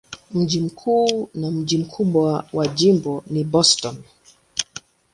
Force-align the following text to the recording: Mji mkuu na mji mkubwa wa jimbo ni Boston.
Mji 0.31 0.61
mkuu 0.61 1.29
na 1.33 1.51
mji 1.51 1.77
mkubwa 1.77 2.45
wa 2.53 2.67
jimbo 2.67 3.23
ni 3.27 3.43
Boston. 3.43 3.95